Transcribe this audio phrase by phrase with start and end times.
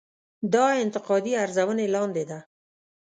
[0.53, 2.39] دا انتقادي ارزونې لاندې ده.